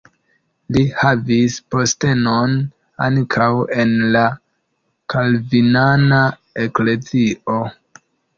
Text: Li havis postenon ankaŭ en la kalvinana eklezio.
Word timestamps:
Li 0.75 0.81
havis 0.99 1.57
postenon 1.75 2.55
ankaŭ 3.09 3.49
en 3.83 3.93
la 4.17 4.25
kalvinana 5.15 6.25
eklezio. 6.67 7.61